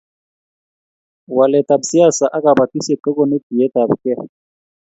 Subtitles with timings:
[1.35, 4.19] walet ab siasa ak kabatishiet kokonu tiet ab gee